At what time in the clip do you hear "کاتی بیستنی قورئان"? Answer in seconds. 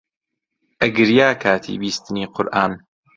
1.41-2.71